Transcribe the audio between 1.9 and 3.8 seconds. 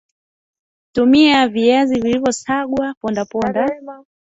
vilivyosagwa pondwa pondwa